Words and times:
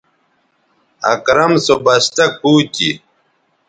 اکرم 1.13 1.53
سو 1.65 1.75
بستہ 1.85 2.25
کُو 2.41 2.51
تھی 2.73 2.89